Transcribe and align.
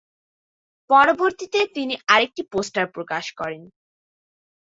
পরবর্তী 0.89 1.45
দিনে 1.47 1.61
তিনি 1.75 1.95
আরেকটি 2.07 2.41
পোস্টার 2.53 2.85
প্রকাশ 2.95 3.25
করেন। 3.31 3.61